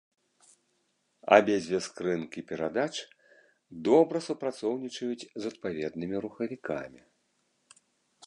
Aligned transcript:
Абедзве 1.35 1.79
скрынкі 1.87 2.39
перадач 2.51 2.93
добра 3.89 4.17
супрацоўнічаюць 4.29 5.29
з 5.43 5.51
адпаведнымі 5.53 6.15
рухавікамі. 6.25 7.01